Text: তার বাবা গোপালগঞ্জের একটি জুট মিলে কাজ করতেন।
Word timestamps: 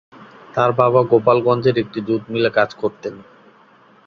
তার 0.55 0.71
বাবা 0.79 1.01
গোপালগঞ্জের 1.11 1.75
একটি 1.83 1.99
জুট 2.07 2.23
মিলে 2.33 2.49
কাজ 2.57 2.69
করতেন। 2.81 3.13